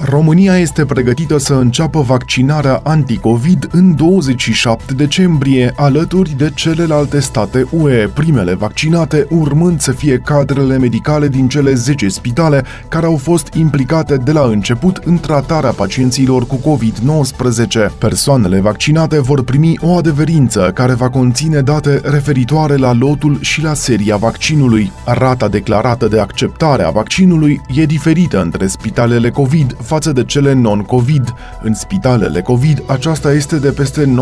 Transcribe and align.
România 0.00 0.58
este 0.58 0.84
pregătită 0.84 1.38
să 1.38 1.54
înceapă 1.54 2.00
vaccinarea 2.00 2.80
anticovid 2.84 3.68
în 3.70 3.96
27 3.96 4.94
decembrie, 4.94 5.72
alături 5.76 6.34
de 6.36 6.50
celelalte 6.54 7.20
state 7.20 7.66
UE, 7.70 8.08
primele 8.14 8.54
vaccinate 8.54 9.26
urmând 9.30 9.80
să 9.80 9.92
fie 9.92 10.18
cadrele 10.18 10.78
medicale 10.78 11.28
din 11.28 11.48
cele 11.48 11.74
10 11.74 12.08
spitale 12.08 12.64
care 12.88 13.06
au 13.06 13.16
fost 13.16 13.54
implicate 13.54 14.16
de 14.16 14.32
la 14.32 14.46
început 14.46 14.96
în 15.04 15.18
tratarea 15.18 15.70
pacienților 15.70 16.46
cu 16.46 16.56
COVID-19. 16.56 17.98
Persoanele 17.98 18.60
vaccinate 18.60 19.20
vor 19.20 19.44
primi 19.44 19.78
o 19.80 19.96
adeverință 19.96 20.70
care 20.74 20.94
va 20.94 21.10
conține 21.10 21.60
date 21.60 22.00
referitoare 22.04 22.76
la 22.76 22.92
lotul 22.92 23.38
și 23.40 23.62
la 23.62 23.74
seria 23.74 24.16
vaccinului. 24.16 24.92
Rata 25.04 25.48
declarată 25.48 26.08
de 26.08 26.20
acceptare 26.20 26.82
a 26.82 26.90
vaccinului 26.90 27.60
e 27.74 27.84
diferită 27.84 28.42
între 28.42 28.66
spitalele 28.66 29.30
COVID 29.30 29.76
față 29.88 30.12
de 30.12 30.24
cele 30.24 30.52
non-COVID. 30.52 31.34
În 31.62 31.74
spitalele 31.74 32.40
COVID, 32.40 32.82
aceasta 32.86 33.32
este 33.32 33.56
de 33.56 33.70
peste 33.70 34.14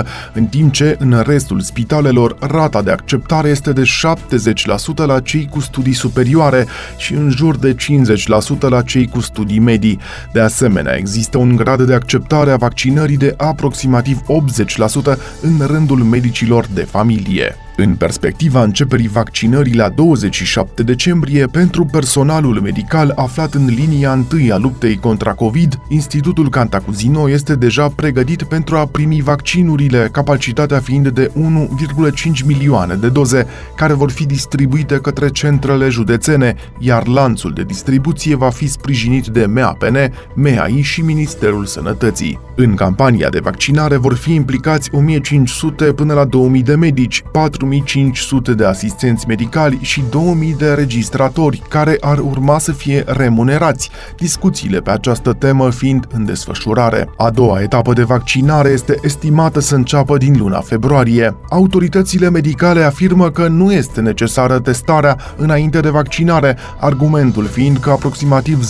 95%, 0.00 0.06
în 0.32 0.44
timp 0.46 0.72
ce 0.72 0.96
în 0.98 1.22
restul 1.26 1.60
spitalelor 1.60 2.36
rata 2.40 2.82
de 2.82 2.90
acceptare 2.90 3.48
este 3.48 3.72
de 3.72 3.82
70% 3.82 5.06
la 5.06 5.20
cei 5.20 5.48
cu 5.50 5.60
studii 5.60 5.92
superioare 5.92 6.66
și 6.96 7.14
în 7.14 7.30
jur 7.30 7.56
de 7.56 7.74
50% 7.74 8.68
la 8.68 8.82
cei 8.82 9.08
cu 9.08 9.20
studii 9.20 9.58
medii. 9.58 9.98
De 10.32 10.40
asemenea, 10.40 10.96
există 10.96 11.38
un 11.38 11.56
grad 11.56 11.82
de 11.82 11.94
acceptare 11.94 12.50
a 12.50 12.56
vaccinării 12.56 13.16
de 13.16 13.34
aproximativ 13.36 14.20
80% 14.20 15.16
în 15.40 15.66
rândul 15.66 15.98
medicilor 15.98 16.66
de 16.74 16.82
familie. 16.82 17.56
În 17.76 17.94
perspectiva 17.94 18.62
începerii 18.62 19.08
vaccinării 19.08 19.74
la 19.74 19.88
27 19.88 20.82
decembrie 20.82 21.46
pentru 21.46 21.84
personalul 21.84 22.60
medical 22.60 23.12
aflat 23.16 23.54
în 23.54 23.64
linia 23.66 24.12
întâi 24.12 24.52
a 24.52 24.56
luptei 24.56 24.96
contra 24.96 25.32
COVID, 25.32 25.78
Institutul 25.88 26.48
Cantacuzino 26.48 27.30
este 27.30 27.54
deja 27.54 27.88
pregătit 27.88 28.42
pentru 28.42 28.76
a 28.76 28.86
primi 28.86 29.20
vaccinurile, 29.22 30.08
capacitatea 30.12 30.78
fiind 30.78 31.08
de 31.08 31.30
1,5 31.36 32.44
milioane 32.46 32.94
de 32.94 33.08
doze, 33.08 33.46
care 33.76 33.92
vor 33.92 34.10
fi 34.10 34.26
distribuite 34.26 34.98
către 34.98 35.28
centrele 35.28 35.88
județene, 35.88 36.54
iar 36.78 37.06
lanțul 37.06 37.52
de 37.52 37.62
distribuție 37.62 38.36
va 38.36 38.50
fi 38.50 38.66
sprijinit 38.66 39.26
de 39.26 39.46
MEAPN, 39.46 39.96
MEAI 40.34 40.80
și 40.80 41.00
Ministerul 41.00 41.64
Sănătății. 41.64 42.40
În 42.56 42.74
campania 42.74 43.28
de 43.28 43.38
vaccinare 43.38 43.96
vor 43.96 44.14
fi 44.14 44.34
implicați 44.34 44.90
1500 44.92 45.84
până 45.84 46.14
la 46.14 46.24
2000 46.24 46.62
de 46.62 46.74
medici, 46.74 47.22
4 47.32 47.63
4500 47.68 48.54
de 48.54 48.64
asistenți 48.64 49.26
medicali 49.28 49.78
și 49.80 50.02
2000 50.10 50.54
de 50.58 50.72
registratori 50.72 51.62
care 51.68 51.96
ar 52.00 52.18
urma 52.18 52.58
să 52.58 52.72
fie 52.72 53.04
remunerați, 53.06 53.90
discuțiile 54.16 54.80
pe 54.80 54.90
această 54.90 55.32
temă 55.32 55.70
fiind 55.70 56.06
în 56.12 56.24
desfășurare. 56.24 57.08
A 57.16 57.30
doua 57.30 57.60
etapă 57.60 57.92
de 57.92 58.02
vaccinare 58.02 58.68
este 58.68 58.98
estimată 59.02 59.60
să 59.60 59.74
înceapă 59.74 60.16
din 60.16 60.36
luna 60.38 60.60
februarie. 60.60 61.36
Autoritățile 61.48 62.30
medicale 62.30 62.82
afirmă 62.82 63.30
că 63.30 63.48
nu 63.48 63.72
este 63.72 64.00
necesară 64.00 64.58
testarea 64.58 65.16
înainte 65.36 65.80
de 65.80 65.88
vaccinare, 65.88 66.56
argumentul 66.78 67.44
fiind 67.44 67.78
că 67.78 67.90
aproximativ 67.90 68.68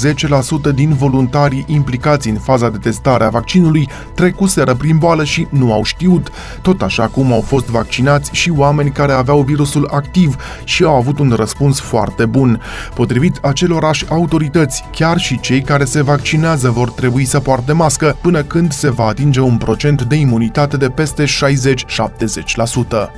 10% 0.71 0.75
din 0.75 0.95
voluntarii 0.95 1.65
implicați 1.69 2.29
în 2.29 2.37
faza 2.37 2.69
de 2.69 2.79
testare 2.79 3.25
a 3.25 3.29
vaccinului 3.29 3.89
trecuseră 4.15 4.75
prin 4.75 4.99
boală 4.99 5.25
și 5.25 5.47
nu 5.51 5.73
au 5.73 5.83
știut, 5.83 6.29
tot 6.63 6.83
așa 6.83 7.07
cum 7.07 7.33
au 7.33 7.41
fost 7.41 7.67
vaccinați 7.67 8.31
și 8.33 8.53
oameni 8.57 8.84
oameni 8.85 9.09
care 9.09 9.13
aveau 9.13 9.43
virusul 9.43 9.89
activ 9.93 10.37
și 10.65 10.85
au 10.85 10.97
avut 10.97 11.19
un 11.19 11.33
răspuns 11.37 11.81
foarte 11.81 12.27
bun. 12.27 12.61
Potrivit 12.95 13.39
acelorași 13.43 14.05
autorități, 14.09 14.85
chiar 14.93 15.19
și 15.19 15.41
cei 15.41 15.63
care 15.63 15.85
se 15.85 16.03
vaccinează 16.03 16.71
vor 16.71 16.91
trebui 16.91 17.25
să 17.25 17.41
poarte 17.41 17.73
mască 17.73 18.17
până 18.21 18.43
când 18.43 18.73
se 18.73 18.91
va 18.91 19.05
atinge 19.05 19.41
un 19.41 19.57
procent 19.57 20.03
de 20.03 20.15
imunitate 20.15 20.77
de 20.77 20.89
peste 20.89 21.25
60-70%. 21.25 21.29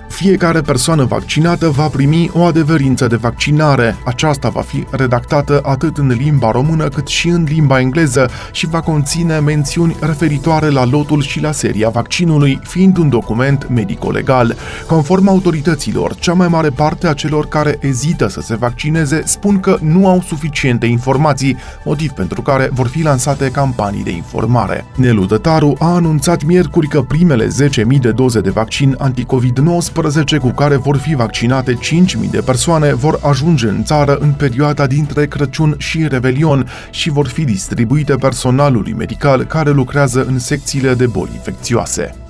Fiecare 0.09 0.61
persoană 0.61 1.05
vaccinată 1.05 1.69
va 1.69 1.87
primi 1.87 2.31
o 2.33 2.43
adeverință 2.43 3.07
de 3.07 3.17
vaccinare. 3.17 3.97
Aceasta 4.05 4.49
va 4.49 4.61
fi 4.61 4.85
redactată 4.91 5.61
atât 5.65 5.97
în 5.97 6.09
limba 6.09 6.51
română 6.51 6.89
cât 6.89 7.07
și 7.07 7.29
în 7.29 7.47
limba 7.49 7.81
engleză 7.81 8.31
și 8.53 8.67
va 8.67 8.81
conține 8.81 9.39
mențiuni 9.39 9.97
referitoare 10.01 10.69
la 10.69 10.85
lotul 10.85 11.23
și 11.23 11.41
la 11.41 11.53
seria 11.53 11.89
vaccinului, 11.89 12.61
fiind 12.63 12.97
un 12.97 13.09
document 13.09 13.69
medico-legal. 13.69 14.57
Conform 14.87 15.29
autorității 15.29 15.55
autorităților, 15.57 16.15
cea 16.15 16.33
mai 16.33 16.49
mare 16.49 16.71
parte 16.71 17.07
a 17.07 17.13
celor 17.13 17.47
care 17.47 17.79
ezită 17.81 18.29
să 18.29 18.41
se 18.41 18.55
vaccineze 18.55 19.23
spun 19.25 19.61
că 19.61 19.79
nu 19.81 20.09
au 20.09 20.23
suficiente 20.27 20.87
informații, 20.87 21.57
motiv 21.85 22.11
pentru 22.11 22.43
care 22.43 22.69
vor 22.73 22.87
fi 22.87 23.03
lansate 23.03 23.51
campanii 23.51 24.03
de 24.03 24.11
informare. 24.11 24.85
Nelu 24.97 25.27
Tătaru 25.27 25.77
a 25.79 25.95
anunțat 25.95 26.45
miercuri 26.45 26.89
că 26.89 27.03
primele 27.03 27.47
10.000 27.47 28.01
de 28.01 28.11
doze 28.11 28.41
de 28.41 28.51
vaccin 28.51 28.97
anticovid-19 28.99 30.39
cu 30.41 30.49
care 30.49 30.77
vor 30.77 30.97
fi 30.97 31.15
vaccinate 31.15 31.73
5.000 31.73 32.31
de 32.31 32.41
persoane 32.41 32.95
vor 32.95 33.19
ajunge 33.23 33.69
în 33.69 33.85
țară 33.85 34.17
în 34.21 34.33
perioada 34.33 34.87
dintre 34.87 35.27
Crăciun 35.27 35.75
și 35.79 36.07
Revelion 36.09 36.69
și 36.91 37.11
vor 37.11 37.29
fi 37.29 37.45
distribuite 37.45 38.15
personalului 38.15 38.93
medical 38.93 39.45
care 39.45 39.71
lucrează 39.71 40.25
în 40.25 40.39
secțiile 40.39 40.95
de 40.95 41.07
boli 41.07 41.31
infecțioase. 41.35 42.26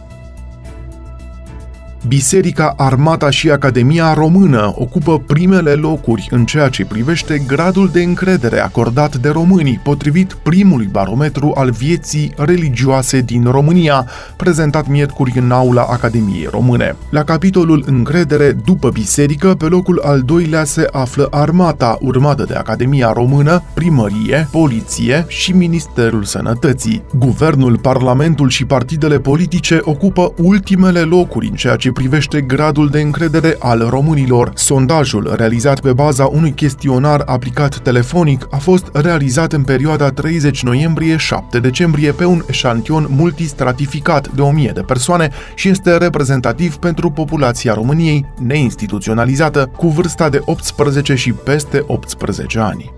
Biserica, 2.08 2.74
Armata 2.76 3.30
și 3.30 3.50
Academia 3.50 4.12
Română 4.14 4.72
ocupă 4.76 5.18
primele 5.18 5.72
locuri 5.72 6.28
în 6.30 6.44
ceea 6.44 6.68
ce 6.68 6.84
privește 6.84 7.42
gradul 7.46 7.90
de 7.92 8.02
încredere 8.02 8.60
acordat 8.60 9.16
de 9.16 9.28
românii, 9.28 9.80
potrivit 9.82 10.32
primului 10.32 10.88
barometru 10.90 11.52
al 11.56 11.70
vieții 11.70 12.32
religioase 12.36 13.20
din 13.20 13.44
România, 13.44 14.06
prezentat 14.36 14.88
miercuri 14.88 15.32
în 15.38 15.50
aula 15.50 15.82
Academiei 15.82 16.48
Române. 16.50 16.96
La 17.10 17.24
capitolul 17.24 17.84
încredere 17.86 18.52
după 18.64 18.90
biserică, 18.90 19.54
pe 19.54 19.64
locul 19.64 20.00
al 20.04 20.20
doilea 20.20 20.64
se 20.64 20.88
află 20.92 21.28
Armata, 21.30 21.98
urmată 22.00 22.44
de 22.48 22.54
Academia 22.54 23.12
Română, 23.12 23.62
Primărie, 23.74 24.48
Poliție 24.50 25.24
și 25.28 25.52
Ministerul 25.52 26.24
Sănătății. 26.24 27.02
Guvernul, 27.14 27.78
Parlamentul 27.78 28.48
și 28.48 28.64
partidele 28.64 29.18
politice 29.18 29.78
ocupă 29.82 30.32
ultimele 30.36 31.00
locuri 31.00 31.46
în 31.46 31.54
ceea 31.54 31.76
ce 31.76 31.94
privește 31.96 32.40
gradul 32.40 32.88
de 32.88 33.00
încredere 33.00 33.56
al 33.58 33.86
românilor. 33.88 34.52
Sondajul, 34.54 35.32
realizat 35.36 35.80
pe 35.80 35.92
baza 35.92 36.24
unui 36.24 36.52
chestionar 36.52 37.22
aplicat 37.26 37.78
telefonic, 37.78 38.46
a 38.50 38.56
fost 38.56 38.88
realizat 38.92 39.52
în 39.52 39.62
perioada 39.62 40.10
30 40.10 40.62
noiembrie-7 40.62 41.60
decembrie 41.60 42.12
pe 42.12 42.24
un 42.24 42.42
eșantion 42.46 43.06
multistratificat 43.10 44.28
de 44.28 44.40
1000 44.40 44.70
de 44.74 44.80
persoane 44.80 45.30
și 45.54 45.68
este 45.68 45.96
reprezentativ 45.96 46.76
pentru 46.76 47.10
populația 47.10 47.74
României 47.74 48.24
neinstituționalizată 48.38 49.70
cu 49.76 49.88
vârsta 49.88 50.28
de 50.28 50.40
18 50.44 51.14
și 51.14 51.32
peste 51.32 51.84
18 51.86 52.58
ani. 52.58 52.92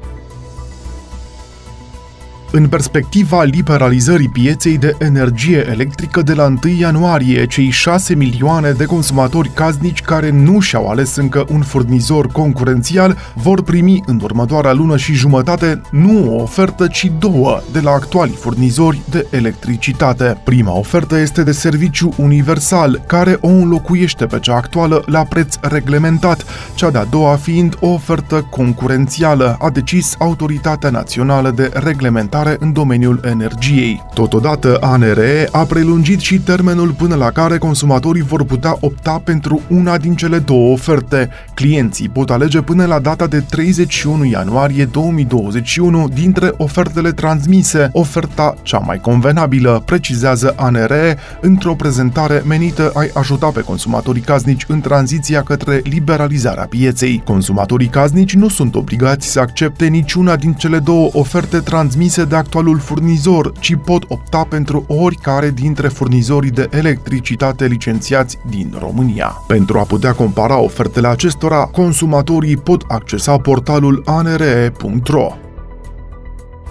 În 2.50 2.69
perspectiva 2.69 3.42
liberalizării 3.42 4.28
pieței 4.28 4.78
de 4.78 4.97
energie 4.98 5.66
electrică 5.70 6.22
de 6.22 6.34
la 6.34 6.44
1 6.44 6.59
ianuarie, 6.78 7.47
cei 7.47 7.70
6 7.70 8.14
milioane 8.14 8.70
de 8.70 8.84
consumatori 8.84 9.50
casnici 9.54 10.03
care 10.03 10.31
nu 10.31 10.60
și-au 10.60 10.88
ales 10.88 11.16
încă 11.16 11.44
un 11.50 11.62
furnizor 11.62 12.26
concurențial 12.26 13.16
vor 13.34 13.62
primi 13.62 14.03
în 14.06 14.20
următoarea 14.22 14.72
lună 14.72 14.97
și 14.97 15.12
jumătate 15.12 15.81
nu 15.91 16.37
o 16.37 16.42
ofertă, 16.42 16.87
ci 16.87 17.12
două 17.19 17.60
de 17.72 17.81
la 17.81 17.91
actuali 17.91 18.31
furnizori 18.31 19.00
de 19.10 19.26
electricitate. 19.31 20.41
Prima 20.44 20.78
ofertă 20.78 21.19
este 21.19 21.42
de 21.42 21.53
serviciu 21.53 22.14
universal, 22.16 23.03
care 23.06 23.38
o 23.41 23.48
înlocuiește 23.48 24.26
pe 24.26 24.38
cea 24.38 24.54
actuală 24.54 25.03
la 25.06 25.25
preț 25.25 25.54
reglementat, 25.60 26.44
cea 26.75 26.90
de-a 26.90 27.05
doua 27.05 27.37
fiind 27.37 27.76
o 27.81 27.88
ofertă 27.88 28.46
concurențială, 28.50 29.56
a 29.61 29.70
decis 29.70 30.14
Autoritatea 30.19 30.90
Națională 30.90 31.50
de 31.50 31.70
Reglementare 31.73 32.37
reglementare 32.43 32.56
în 32.61 32.73
domeniul 32.73 33.20
energiei. 33.25 34.02
Totodată, 34.14 34.79
ANRE 34.81 35.49
a 35.52 35.64
prelungit 35.64 36.20
și 36.20 36.38
termenul 36.38 36.90
până 36.90 37.14
la 37.14 37.31
care 37.31 37.58
consumatorii 37.58 38.23
vor 38.23 38.44
putea 38.44 38.76
opta 38.81 39.20
pentru 39.25 39.61
una 39.69 39.99
din 39.99 40.14
cele 40.14 40.38
două 40.38 40.73
oferte. 40.73 41.29
Clienții 41.55 42.08
pot 42.08 42.31
alege 42.31 42.61
până 42.61 42.85
la 42.85 42.99
data 42.99 43.26
de 43.26 43.40
31 43.40 44.25
ianuarie 44.25 44.85
2021 44.85 46.08
dintre 46.08 46.52
ofertele 46.56 47.12
transmise, 47.12 47.90
oferta 47.93 48.55
cea 48.62 48.79
mai 48.79 48.99
convenabilă, 49.00 49.82
precizează 49.85 50.55
ANRE 50.56 51.19
într-o 51.40 51.75
prezentare 51.75 52.43
menită 52.46 52.90
a 52.94 53.05
ajuta 53.14 53.46
pe 53.46 53.61
consumatorii 53.61 54.23
casnici 54.23 54.64
în 54.69 54.81
tranziția 54.81 55.43
către 55.43 55.81
liberalizarea 55.85 56.67
pieței. 56.67 57.23
Consumatorii 57.25 57.88
casnici 57.88 58.35
nu 58.35 58.49
sunt 58.49 58.75
obligați 58.75 59.26
să 59.29 59.40
accepte 59.40 59.87
niciuna 59.87 60.37
din 60.37 60.52
cele 60.52 60.79
două 60.79 61.08
oferte 61.12 61.58
transmise 61.58 62.25
de 62.28 62.36
actualul 62.36 62.78
furnizor, 62.78 63.52
ci 63.58 63.75
pot 63.84 64.04
opta 64.08 64.46
pentru 64.48 64.84
oricare 64.88 65.50
dintre 65.50 65.88
furnizorii 65.88 66.50
de 66.50 66.69
electricitate 66.70 67.66
licențiați 67.66 68.38
din 68.48 68.75
România. 68.78 69.42
Pentru 69.46 69.78
a 69.78 69.82
putea 69.82 70.12
compara 70.12 70.58
ofertele 70.58 71.08
acestora, 71.08 71.64
consumatorii 71.64 72.56
pot 72.56 72.84
accesa 72.88 73.36
portalul 73.36 74.02
anre.ro. 74.06 75.48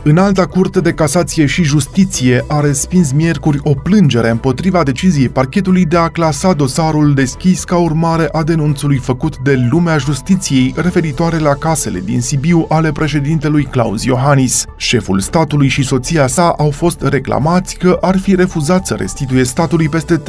În 0.10 0.18
alta 0.18 0.46
curte 0.46 0.82
de 0.82 0.92
casație 0.92 1.46
și 1.46 1.64
justiție 1.64 2.46
a 2.48 2.60
respins 2.60 3.12
miercuri 3.12 3.60
o 3.64 3.74
plângere 3.74 4.30
împotriva 4.30 4.84
deciziei 4.84 5.30
parchetului 5.30 5.86
de 5.86 5.98
a 5.98 6.08
clasa 6.08 6.54
dosarul 6.54 7.14
deschis 7.14 7.64
ca 7.64 7.78
urmare 7.78 8.30
a 8.32 8.44
denunțului 8.44 8.98
făcut 8.98 9.38
de 9.38 9.68
lumea 9.70 9.98
justiției 9.98 10.74
referitoare 10.76 11.38
la 11.38 11.54
casele 11.54 12.00
din 12.00 12.22
Sibiu 12.22 12.66
ale 12.70 12.92
președintelui 12.92 13.64
Claus 13.64 14.04
Iohannis. 14.04 14.66
Șeful 14.78 15.20
statului 15.20 15.68
și 15.68 15.84
soția 15.84 16.28
sa 16.28 16.56
au 16.58 16.72
fost 16.72 17.02
reclamați 17.02 17.78
că 17.78 17.98
ar 18.02 18.18
fi 18.18 18.36
refuzat 18.36 18.86
să 18.86 18.94
restituie 18.94 19.44
statului 19.44 19.90
peste 19.90 20.22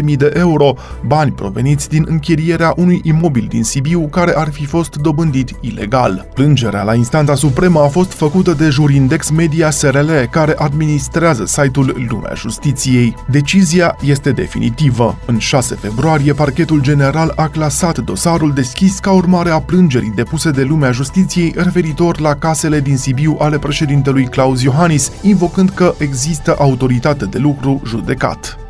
300.000 0.00 0.16
de 0.16 0.32
euro, 0.34 0.74
bani 1.06 1.32
proveniți 1.32 1.88
din 1.88 2.04
închirierea 2.08 2.72
unui 2.76 3.00
imobil 3.04 3.46
din 3.48 3.64
Sibiu 3.64 4.00
care 4.00 4.32
ar 4.36 4.50
fi 4.52 4.66
fost 4.66 4.96
dobândit 4.96 5.50
ilegal. 5.60 6.28
Plângerea 6.34 6.82
la 6.82 6.94
instanța 6.94 7.34
supremă 7.34 7.80
a 7.80 7.88
fost 7.88 8.12
făcută 8.12 8.52
de 8.52 8.68
jurii 8.68 9.08
Index 9.10 9.30
Media 9.30 9.70
SRL, 9.70 10.10
care 10.30 10.54
administrează 10.58 11.44
site-ul 11.46 12.06
Lumea 12.08 12.34
Justiției. 12.34 13.16
Decizia 13.30 13.96
este 14.00 14.32
definitivă. 14.32 15.18
În 15.26 15.38
6 15.38 15.74
februarie, 15.74 16.32
parchetul 16.32 16.80
general 16.80 17.32
a 17.36 17.48
clasat 17.48 17.98
dosarul 17.98 18.52
deschis 18.52 18.98
ca 18.98 19.10
urmare 19.12 19.50
a 19.50 19.60
plângerii 19.60 20.12
depuse 20.14 20.50
de 20.50 20.62
Lumea 20.62 20.90
Justiției 20.90 21.54
referitor 21.56 22.20
la 22.20 22.34
casele 22.34 22.80
din 22.80 22.96
Sibiu 22.96 23.36
ale 23.40 23.58
președintelui 23.58 24.24
Claus 24.24 24.62
Iohannis, 24.62 25.12
invocând 25.22 25.70
că 25.70 25.94
există 25.98 26.54
autoritate 26.58 27.24
de 27.24 27.38
lucru 27.38 27.82
judecat. 27.86 28.69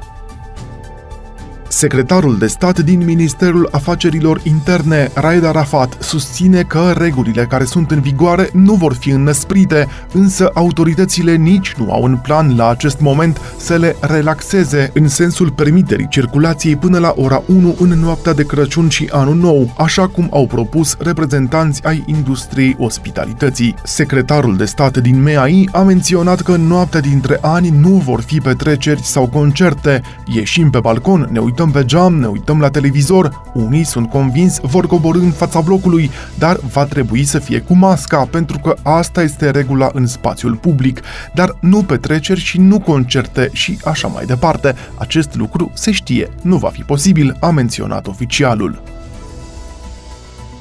Secretarul 1.80 2.38
de 2.38 2.46
stat 2.46 2.78
din 2.78 3.04
Ministerul 3.04 3.68
Afacerilor 3.70 4.40
Interne, 4.42 5.10
Raed 5.14 5.44
Arafat, 5.44 5.96
susține 6.00 6.62
că 6.62 6.94
regulile 6.96 7.44
care 7.44 7.64
sunt 7.64 7.90
în 7.90 8.00
vigoare 8.00 8.48
nu 8.52 8.74
vor 8.74 8.94
fi 8.94 9.10
înnăsprite, 9.10 9.86
însă 10.12 10.50
autoritățile 10.54 11.34
nici 11.34 11.74
nu 11.78 11.92
au 11.92 12.02
în 12.02 12.16
plan 12.16 12.56
la 12.56 12.68
acest 12.68 13.00
moment 13.00 13.40
să 13.56 13.76
le 13.76 13.96
relaxeze 14.00 14.90
în 14.94 15.08
sensul 15.08 15.50
permiterii 15.50 16.08
circulației 16.08 16.76
până 16.76 16.98
la 16.98 17.12
ora 17.16 17.42
1 17.46 17.74
în 17.78 17.88
noaptea 17.88 18.32
de 18.32 18.46
Crăciun 18.46 18.88
și 18.88 19.08
Anul 19.12 19.36
Nou, 19.36 19.74
așa 19.76 20.08
cum 20.08 20.28
au 20.30 20.46
propus 20.46 20.96
reprezentanți 20.98 21.84
ai 21.84 22.02
industriei 22.06 22.76
ospitalității. 22.78 23.74
Secretarul 23.84 24.56
de 24.56 24.64
stat 24.64 24.98
din 24.98 25.22
MEAI 25.22 25.68
a 25.72 25.82
menționat 25.82 26.40
că 26.40 26.52
în 26.52 26.66
noaptea 26.66 27.00
dintre 27.00 27.38
ani 27.40 27.68
nu 27.68 27.88
vor 27.88 28.20
fi 28.20 28.40
petreceri 28.40 29.02
sau 29.02 29.26
concerte. 29.26 30.02
Ieșim 30.24 30.70
pe 30.70 30.78
balcon, 30.80 31.28
ne 31.30 31.38
uităm 31.38 31.68
uităm 31.70 31.82
pe 31.82 31.86
geam, 31.86 32.14
ne 32.14 32.26
uităm 32.26 32.60
la 32.60 32.70
televizor, 32.70 33.42
unii 33.54 33.84
sunt 33.84 34.10
convins 34.10 34.58
vor 34.62 34.86
coborâ 34.86 35.18
în 35.18 35.30
fața 35.30 35.60
blocului, 35.60 36.10
dar 36.38 36.56
va 36.72 36.84
trebui 36.84 37.24
să 37.24 37.38
fie 37.38 37.60
cu 37.60 37.74
masca, 37.74 38.28
pentru 38.30 38.58
că 38.58 38.74
asta 38.82 39.22
este 39.22 39.50
regula 39.50 39.90
în 39.92 40.06
spațiul 40.06 40.54
public, 40.54 41.00
dar 41.34 41.56
nu 41.60 41.82
petreceri 41.82 42.40
și 42.40 42.60
nu 42.60 42.80
concerte 42.80 43.48
și 43.52 43.78
așa 43.84 44.08
mai 44.08 44.24
departe. 44.24 44.74
Acest 44.98 45.34
lucru 45.34 45.70
se 45.74 45.90
știe, 45.90 46.28
nu 46.42 46.56
va 46.56 46.68
fi 46.68 46.82
posibil, 46.82 47.36
a 47.40 47.50
menționat 47.50 48.06
oficialul. 48.06 48.82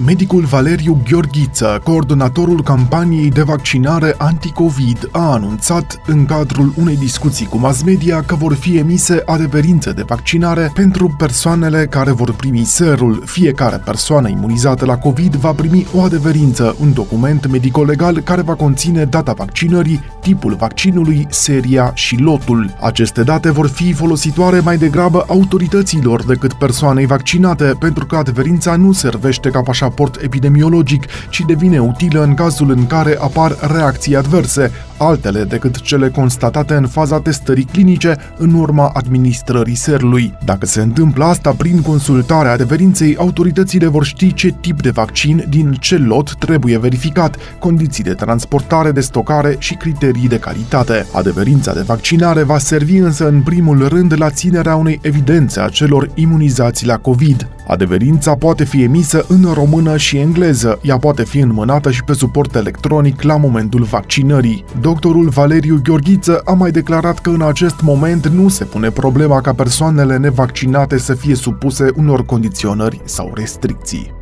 Medicul 0.06 0.46
Valeriu 0.46 1.02
Gheorghiță, 1.10 1.82
coordonatorul 1.84 2.64
campaniei 2.64 3.30
de 3.30 3.42
vaccinare 3.42 4.16
anti-Covid, 4.18 5.10
a 5.12 5.32
anunțat 5.32 6.02
în 6.06 6.26
cadrul 6.26 6.74
unei 6.78 6.98
discuții 6.98 7.46
cu 7.46 7.58
mass 7.58 7.84
media 7.84 8.24
că 8.24 8.36
vor 8.36 8.54
fi 8.54 8.78
emise 8.78 9.22
adeverințe 9.26 9.92
de 9.92 10.04
vaccinare 10.08 10.72
pentru 10.74 11.16
persoanele 11.18 11.86
care 11.86 12.12
vor 12.12 12.34
primi 12.34 12.64
serul. 12.64 13.22
Fiecare 13.26 13.78
persoană 13.78 14.30
imunizată 14.30 14.86
la 14.86 14.98
Covid 14.98 15.36
va 15.36 15.52
primi 15.52 15.88
o 15.96 16.02
adeverință, 16.02 16.76
un 16.82 16.94
document 16.94 17.48
medico-legal 17.48 18.20
care 18.20 18.42
va 18.42 18.56
conține 18.56 19.06
data 19.06 19.34
vaccinării, 19.34 20.04
tipul 20.30 20.56
vaccinului, 20.56 21.28
seria 21.30 21.92
și 21.94 22.18
lotul. 22.18 22.76
Aceste 22.82 23.24
date 23.24 23.52
vor 23.52 23.68
fi 23.68 23.94
folositoare 23.94 24.60
mai 24.60 24.78
degrabă 24.78 25.26
autorităților 25.28 26.26
decât 26.26 26.54
persoanei 26.54 27.06
vaccinate, 27.06 27.76
pentru 27.80 28.06
că 28.06 28.16
adeverința 28.16 28.76
nu 28.76 28.92
servește 28.92 29.50
ca 29.50 29.62
pașaport 29.62 29.88
raport 30.00 30.24
epidemiologic, 30.24 31.06
ci 31.30 31.44
devine 31.48 31.80
utilă 31.80 32.24
în 32.24 32.34
cazul 32.34 32.72
în 32.72 32.88
care 32.88 33.18
apar 33.20 33.56
reacții 33.62 34.16
adverse, 34.16 34.72
altele 35.00 35.44
decât 35.44 35.82
cele 35.82 36.10
constatate 36.10 36.74
în 36.74 36.88
faza 36.88 37.20
testării 37.20 37.64
clinice 37.64 38.18
în 38.38 38.54
urma 38.54 38.92
administrării 38.94 39.76
serului. 39.76 40.34
Dacă 40.46 40.66
se 40.66 40.82
întâmplă 40.82 41.26
asta 41.26 41.52
prin 41.58 41.82
consultarea 41.82 42.52
adeverinței, 42.52 43.16
autoritățile 43.18 43.88
vor 43.88 44.06
ști 44.06 44.34
ce 44.34 44.56
tip 44.62 44.82
de 44.82 44.90
vaccin 44.90 45.46
din 45.50 45.78
ce 45.80 45.98
lot 45.98 46.36
trebuie 46.36 46.78
verificat, 46.78 47.36
condiții 47.60 48.04
de 48.04 48.14
transportare, 48.14 48.92
de 48.92 49.02
stocare 49.02 49.56
și 49.60 49.74
criterii 49.74 50.28
de 50.28 50.40
calitate. 50.40 51.06
Adeverința 51.14 51.74
de 51.74 51.82
vaccinare 51.82 52.44
va 52.44 52.58
servi 52.58 52.98
însă 52.98 53.28
în 53.28 53.42
primul 53.42 53.88
rând 53.88 54.14
la 54.18 54.30
ținerea 54.30 54.76
unei 54.76 55.00
evidențe 55.02 55.60
a 55.60 55.70
celor 55.70 56.10
imunizați 56.16 56.86
la 56.86 56.98
COVID. 56.98 57.48
Adeverința 57.70 58.36
poate 58.36 58.64
fi 58.64 58.84
emisă 58.84 59.26
în 59.28 59.54
română 59.54 59.98
și 59.98 60.18
engleză, 60.18 60.80
ea 60.82 60.98
poate 60.98 61.24
fi 61.24 61.40
înmânată 61.40 61.92
și 61.92 62.04
pe 62.04 62.14
suport 62.14 62.56
electronic 62.56 63.22
la 63.22 63.38
momentul 63.38 63.84
vaccinării. 63.84 64.66
Doctorul 64.82 65.30
Valeriu 65.30 65.80
Gheorghiță 65.84 66.42
a 66.46 66.54
mai 66.54 66.72
declarat 66.72 67.20
că 67.20 67.30
în 67.30 67.42
acest 67.42 67.82
moment 67.82 68.28
nu 68.28 68.48
se 68.48 68.64
pune 68.64 68.90
problema 68.90 69.42
ca 69.42 69.54
persoanele 69.54 70.18
nevaccinate 70.18 70.98
să 70.98 71.14
fie 71.14 71.36
supuse 71.36 71.92
unor 71.96 72.26
condiționări 72.26 73.02
sau 73.06 73.32
restricții. 73.36 74.19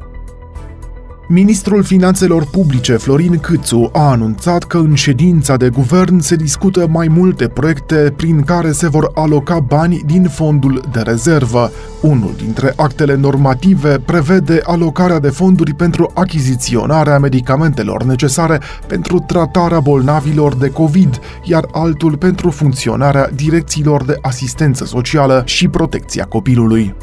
Ministrul 1.29 1.83
Finanțelor 1.83 2.45
Publice, 2.45 2.95
Florin 2.95 3.39
Câțu, 3.39 3.89
a 3.93 4.09
anunțat 4.09 4.63
că 4.63 4.77
în 4.77 4.93
ședința 4.93 5.57
de 5.57 5.69
guvern 5.69 6.19
se 6.19 6.35
discută 6.35 6.87
mai 6.89 7.07
multe 7.07 7.47
proiecte 7.47 8.13
prin 8.15 8.41
care 8.41 8.71
se 8.71 8.87
vor 8.89 9.11
aloca 9.13 9.59
bani 9.59 10.01
din 10.05 10.23
fondul 10.23 10.83
de 10.91 10.99
rezervă. 10.99 11.71
Unul 12.01 12.33
dintre 12.37 12.73
actele 12.75 13.15
normative 13.15 13.99
prevede 14.05 14.59
alocarea 14.63 15.19
de 15.19 15.29
fonduri 15.29 15.73
pentru 15.73 16.11
achiziționarea 16.13 17.19
medicamentelor 17.19 18.03
necesare 18.03 18.59
pentru 18.87 19.19
tratarea 19.19 19.79
bolnavilor 19.79 20.55
de 20.55 20.69
COVID, 20.69 21.19
iar 21.43 21.67
altul 21.71 22.17
pentru 22.17 22.49
funcționarea 22.49 23.29
direcțiilor 23.35 24.03
de 24.03 24.17
asistență 24.21 24.85
socială 24.85 25.41
și 25.45 25.67
protecția 25.67 26.25
copilului. 26.25 26.95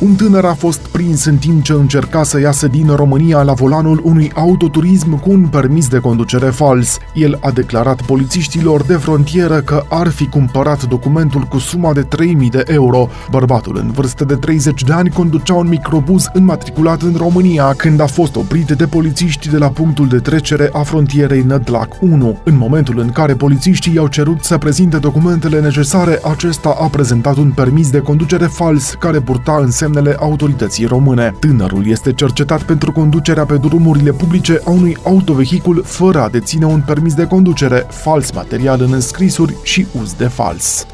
Un 0.00 0.14
tânăr 0.14 0.44
a 0.44 0.54
fost 0.54 0.78
prins 0.78 1.24
în 1.24 1.36
timp 1.36 1.62
ce 1.62 1.72
încerca 1.72 2.22
să 2.22 2.40
iasă 2.40 2.66
din 2.66 2.94
România 2.94 3.42
la 3.42 3.52
volanul 3.52 4.00
unui 4.04 4.32
autoturism 4.34 5.20
cu 5.20 5.30
un 5.30 5.46
permis 5.46 5.88
de 5.88 5.98
conducere 5.98 6.46
fals. 6.46 6.98
El 7.14 7.38
a 7.40 7.50
declarat 7.50 8.02
polițiștilor 8.02 8.82
de 8.82 8.94
frontieră 8.94 9.60
că 9.60 9.84
ar 9.88 10.08
fi 10.08 10.26
cumpărat 10.26 10.84
documentul 10.84 11.40
cu 11.42 11.58
suma 11.58 11.92
de 11.92 12.00
3000 12.00 12.50
de 12.50 12.62
euro. 12.66 13.08
Bărbatul 13.30 13.76
în 13.76 13.90
vârstă 13.90 14.24
de 14.24 14.34
30 14.34 14.84
de 14.84 14.92
ani 14.92 15.10
conducea 15.10 15.54
un 15.54 15.68
microbuz 15.68 16.28
înmatriculat 16.32 17.02
în 17.02 17.14
România 17.16 17.74
când 17.76 18.00
a 18.00 18.06
fost 18.06 18.36
oprit 18.36 18.70
de 18.70 18.86
polițiști 18.86 19.50
de 19.50 19.56
la 19.56 19.68
punctul 19.68 20.08
de 20.08 20.18
trecere 20.18 20.68
a 20.72 20.82
frontierei 20.82 21.42
Nădlac 21.42 21.96
1. 22.00 22.38
În 22.44 22.56
momentul 22.56 22.98
în 22.98 23.10
care 23.10 23.34
polițiștii 23.34 23.94
i-au 23.94 24.06
cerut 24.06 24.42
să 24.42 24.58
prezinte 24.58 24.96
documentele 24.96 25.60
necesare, 25.60 26.20
acesta 26.30 26.76
a 26.80 26.86
prezentat 26.86 27.36
un 27.36 27.50
permis 27.50 27.90
de 27.90 27.98
conducere 27.98 28.46
fals 28.46 28.94
care 28.98 29.20
purta 29.20 29.58
în 29.60 29.70
semn 29.70 29.88
semnele 29.92 30.16
autorității 30.20 30.86
române. 30.86 31.34
Tânărul 31.38 31.86
este 31.86 32.12
cercetat 32.12 32.62
pentru 32.62 32.92
conducerea 32.92 33.44
pe 33.44 33.56
drumurile 33.56 34.12
publice 34.12 34.60
a 34.64 34.70
unui 34.70 34.96
autovehicul 35.04 35.82
fără 35.84 36.20
a 36.20 36.28
deține 36.28 36.64
un 36.64 36.80
permis 36.80 37.14
de 37.14 37.26
conducere, 37.26 37.86
fals 37.88 38.32
material 38.32 38.80
în 38.80 38.92
înscrisuri 38.92 39.56
și 39.62 39.86
uz 40.00 40.12
de 40.12 40.26
fals. 40.26 40.86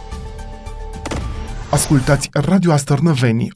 Ascultați 1.71 2.29
Radio 2.33 2.73
Astărnăveni, 2.73 3.53